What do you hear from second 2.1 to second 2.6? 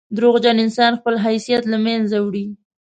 وړي.